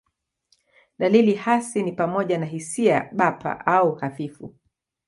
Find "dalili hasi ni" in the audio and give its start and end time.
0.99-1.91